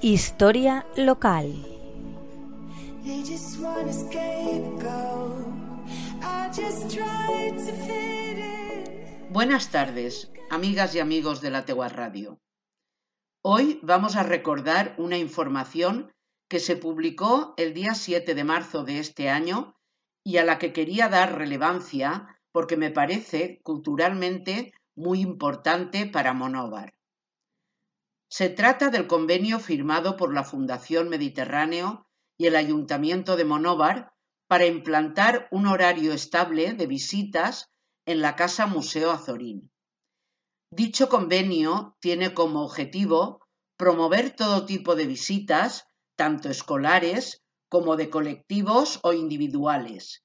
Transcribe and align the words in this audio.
Historia 0.00 0.86
local. 0.96 1.52
Buenas 9.30 9.70
tardes, 9.72 10.30
amigas 10.50 10.94
y 10.94 11.00
amigos 11.00 11.40
de 11.40 11.50
la 11.50 11.64
Tegua 11.64 11.88
Radio. 11.88 12.38
Hoy 13.42 13.80
vamos 13.82 14.14
a 14.14 14.22
recordar 14.22 14.94
una 14.98 15.18
información 15.18 16.12
que 16.48 16.60
se 16.60 16.76
publicó 16.76 17.54
el 17.56 17.74
día 17.74 17.94
7 17.94 18.36
de 18.36 18.44
marzo 18.44 18.84
de 18.84 19.00
este 19.00 19.28
año 19.28 19.74
y 20.22 20.36
a 20.36 20.44
la 20.44 20.60
que 20.60 20.72
quería 20.72 21.08
dar 21.08 21.36
relevancia 21.36 22.38
porque 22.52 22.76
me 22.76 22.92
parece 22.92 23.60
culturalmente 23.64 24.72
muy 24.94 25.22
importante 25.22 26.06
para 26.06 26.34
Monóvar. 26.34 26.97
Se 28.30 28.50
trata 28.50 28.90
del 28.90 29.06
convenio 29.06 29.58
firmado 29.58 30.16
por 30.16 30.34
la 30.34 30.44
Fundación 30.44 31.08
Mediterráneo 31.08 32.06
y 32.38 32.46
el 32.46 32.56
Ayuntamiento 32.56 33.36
de 33.36 33.44
Monóvar 33.44 34.12
para 34.48 34.66
implantar 34.66 35.48
un 35.50 35.66
horario 35.66 36.12
estable 36.12 36.74
de 36.74 36.86
visitas 36.86 37.70
en 38.06 38.20
la 38.20 38.36
Casa 38.36 38.66
Museo 38.66 39.10
Azorín. 39.10 39.70
Dicho 40.70 41.08
convenio 41.08 41.96
tiene 42.00 42.34
como 42.34 42.62
objetivo 42.62 43.40
promover 43.78 44.36
todo 44.36 44.66
tipo 44.66 44.94
de 44.94 45.06
visitas, 45.06 45.86
tanto 46.16 46.50
escolares 46.50 47.42
como 47.70 47.96
de 47.96 48.10
colectivos 48.10 49.00
o 49.02 49.12
individuales, 49.12 50.24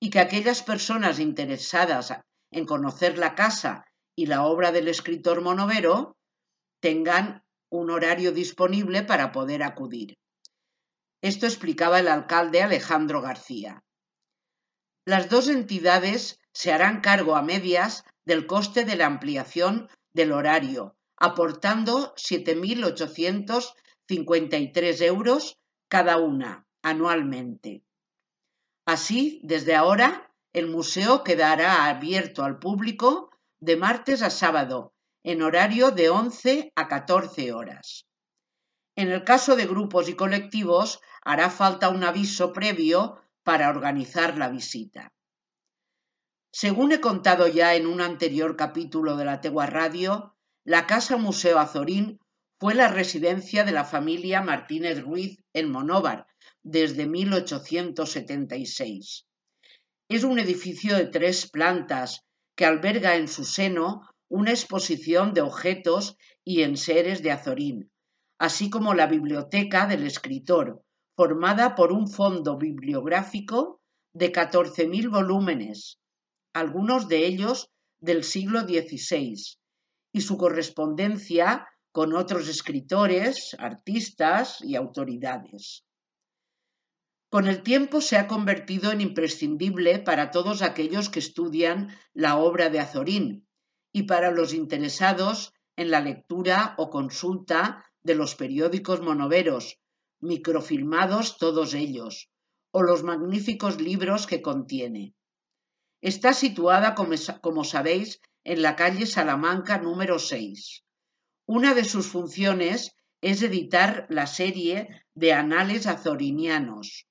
y 0.00 0.10
que 0.10 0.20
aquellas 0.20 0.62
personas 0.62 1.18
interesadas 1.18 2.12
en 2.52 2.66
conocer 2.66 3.18
la 3.18 3.34
casa 3.34 3.84
y 4.16 4.26
la 4.26 4.44
obra 4.44 4.70
del 4.70 4.88
escritor 4.88 5.40
monovero 5.40 6.16
tengan 6.80 7.44
un 7.68 7.90
horario 7.90 8.32
disponible 8.32 9.02
para 9.02 9.32
poder 9.32 9.62
acudir. 9.62 10.16
Esto 11.22 11.44
explicaba 11.46 12.00
el 12.00 12.08
alcalde 12.08 12.62
Alejandro 12.62 13.20
García. 13.20 13.84
Las 15.04 15.28
dos 15.28 15.48
entidades 15.48 16.40
se 16.52 16.72
harán 16.72 17.00
cargo 17.00 17.36
a 17.36 17.42
medias 17.42 18.04
del 18.24 18.46
coste 18.46 18.84
de 18.84 18.96
la 18.96 19.06
ampliación 19.06 19.88
del 20.12 20.32
horario, 20.32 20.96
aportando 21.16 22.12
7.853 22.16 25.02
euros 25.02 25.60
cada 25.88 26.16
una 26.16 26.66
anualmente. 26.82 27.84
Así, 28.86 29.40
desde 29.44 29.76
ahora, 29.76 30.32
el 30.52 30.66
museo 30.68 31.22
quedará 31.22 31.86
abierto 31.86 32.42
al 32.42 32.58
público 32.58 33.30
de 33.60 33.76
martes 33.76 34.22
a 34.22 34.30
sábado 34.30 34.94
en 35.22 35.42
horario 35.42 35.90
de 35.90 36.10
11 36.10 36.72
a 36.74 36.88
14 36.88 37.52
horas. 37.52 38.06
En 38.96 39.10
el 39.10 39.24
caso 39.24 39.56
de 39.56 39.66
grupos 39.66 40.08
y 40.08 40.14
colectivos, 40.14 41.00
hará 41.22 41.50
falta 41.50 41.88
un 41.88 42.04
aviso 42.04 42.52
previo 42.52 43.20
para 43.42 43.68
organizar 43.68 44.38
la 44.38 44.48
visita. 44.48 45.12
Según 46.52 46.92
he 46.92 47.00
contado 47.00 47.46
ya 47.46 47.74
en 47.74 47.86
un 47.86 48.00
anterior 48.00 48.56
capítulo 48.56 49.16
de 49.16 49.24
la 49.24 49.40
Tegua 49.40 49.66
Radio, 49.66 50.36
la 50.64 50.86
Casa 50.86 51.16
Museo 51.16 51.58
Azorín 51.58 52.18
fue 52.58 52.74
la 52.74 52.88
residencia 52.88 53.64
de 53.64 53.72
la 53.72 53.84
familia 53.84 54.42
Martínez 54.42 55.02
Ruiz 55.02 55.38
en 55.54 55.70
Monóvar 55.70 56.26
desde 56.62 57.06
1876. 57.06 59.26
Es 60.08 60.24
un 60.24 60.38
edificio 60.38 60.96
de 60.96 61.06
tres 61.06 61.50
plantas 61.50 62.26
que 62.56 62.66
alberga 62.66 63.16
en 63.16 63.28
su 63.28 63.44
seno 63.44 64.09
una 64.30 64.52
exposición 64.52 65.34
de 65.34 65.42
objetos 65.42 66.16
y 66.44 66.62
enseres 66.62 67.22
de 67.22 67.32
Azorín, 67.32 67.90
así 68.38 68.70
como 68.70 68.94
la 68.94 69.06
biblioteca 69.06 69.86
del 69.86 70.04
escritor, 70.04 70.82
formada 71.16 71.74
por 71.74 71.92
un 71.92 72.08
fondo 72.08 72.56
bibliográfico 72.56 73.80
de 74.14 74.32
14.000 74.32 75.10
volúmenes, 75.10 75.98
algunos 76.54 77.08
de 77.08 77.26
ellos 77.26 77.70
del 77.98 78.22
siglo 78.22 78.60
XVI, 78.60 79.34
y 80.12 80.20
su 80.20 80.38
correspondencia 80.38 81.66
con 81.92 82.14
otros 82.14 82.48
escritores, 82.48 83.56
artistas 83.58 84.62
y 84.62 84.76
autoridades. 84.76 85.84
Con 87.30 87.48
el 87.48 87.62
tiempo 87.62 88.00
se 88.00 88.16
ha 88.16 88.28
convertido 88.28 88.92
en 88.92 89.00
imprescindible 89.00 89.98
para 89.98 90.30
todos 90.30 90.62
aquellos 90.62 91.10
que 91.10 91.18
estudian 91.18 91.88
la 92.12 92.38
obra 92.38 92.70
de 92.70 92.80
Azorín, 92.80 93.46
y 93.92 94.04
para 94.04 94.30
los 94.30 94.54
interesados 94.54 95.52
en 95.76 95.90
la 95.90 96.00
lectura 96.00 96.74
o 96.78 96.90
consulta 96.90 97.84
de 98.02 98.14
los 98.14 98.34
periódicos 98.34 99.00
monoveros, 99.00 99.78
microfilmados 100.20 101.38
todos 101.38 101.74
ellos, 101.74 102.30
o 102.70 102.82
los 102.82 103.02
magníficos 103.02 103.80
libros 103.80 104.26
que 104.26 104.42
contiene. 104.42 105.14
Está 106.00 106.32
situada, 106.32 106.94
como, 106.94 107.64
sabéis, 107.64 108.20
en 108.44 108.62
la 108.62 108.76
calle 108.76 109.06
Salamanca 109.06 109.78
número 109.78 110.18
6. 110.18 110.84
Una 111.46 111.74
de 111.74 111.84
sus 111.84 112.06
funciones 112.06 112.94
es 113.20 113.42
editar 113.42 114.06
la 114.08 114.26
serie 114.26 115.04
de 115.14 115.32
Anales 115.32 115.86
Azorinianos. 115.86 117.06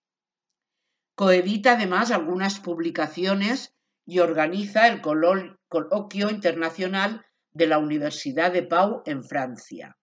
Coedita 1.16 1.73
además 1.73 2.12
algunas 2.12 2.59
publicaciones 2.59 3.75
y 4.09 4.19
organiza 4.19 4.87
el 4.87 5.01
Coloquio 5.01 6.31
Internacional 6.31 7.23
de 7.51 7.67
la 7.67 7.77
Universidad 7.77 8.51
de 8.51 8.63
Pau 8.63 9.03
en 9.05 9.23
Francia. 9.23 9.97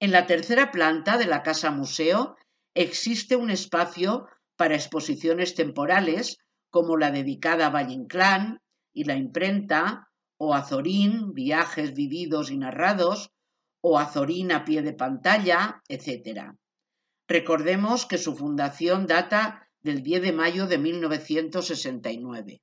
En 0.00 0.10
la 0.10 0.26
tercera 0.26 0.72
planta 0.72 1.18
de 1.18 1.26
la 1.26 1.44
Casa 1.44 1.70
Museo 1.70 2.36
existe 2.74 3.36
un 3.36 3.50
espacio 3.50 4.26
para 4.56 4.74
exposiciones 4.74 5.54
temporales 5.54 6.38
como 6.68 6.96
la 6.96 7.12
dedicada 7.12 7.66
a 7.66 7.70
Valle 7.70 7.94
Inclán 7.94 8.60
y 8.92 9.04
la 9.04 9.14
imprenta, 9.14 10.08
o 10.36 10.52
Azorín, 10.52 11.34
viajes 11.34 11.94
vividos 11.94 12.50
y 12.50 12.58
narrados, 12.58 13.30
o 13.80 14.00
Azorín 14.00 14.50
a 14.50 14.64
pie 14.64 14.82
de 14.82 14.94
pantalla, 14.94 15.80
etc. 15.86 16.54
Recordemos 17.28 18.04
que 18.04 18.18
su 18.18 18.34
fundación 18.34 19.06
data 19.06 19.67
del 19.82 20.02
10 20.02 20.22
de 20.22 20.32
mayo 20.32 20.66
de 20.66 20.78
1969. 20.78 22.60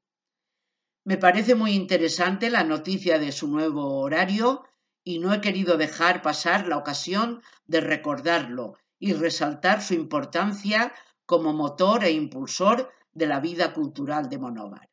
Me 1.04 1.18
parece 1.18 1.56
muy 1.56 1.72
interesante 1.72 2.50
la 2.50 2.64
noticia 2.64 3.20
de 3.20 3.32
su 3.32 3.48
nuevo 3.48 4.00
horario 4.00 4.64
y 5.04 5.20
no 5.20 5.34
he 5.34 5.42
querido 5.42 5.78
dejar 5.78 6.22
pasar 6.22 6.68
la 6.68 6.78
ocasión 6.78 7.42
de 7.68 7.80
recordarlo 7.80 8.78
y 8.98 9.14
resaltar 9.14 9.82
su 9.82 9.94
importancia 9.94 10.94
como 11.26 11.54
motor 11.54 12.04
e 12.04 12.12
impulsor 12.12 12.92
de 13.14 13.28
la 13.28 13.40
vida 13.40 13.74
cultural 13.74 14.30
de 14.30 14.40
Monóvar. 14.40 14.90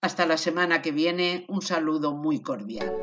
Hasta 0.00 0.24
la 0.24 0.36
semana 0.36 0.82
que 0.82 0.92
viene, 0.92 1.46
un 1.48 1.62
saludo 1.62 2.14
muy 2.14 2.40
cordial. 2.40 2.94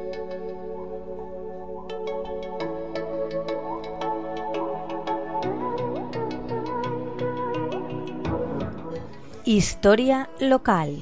Historia 9.45 10.29
local. 10.39 10.95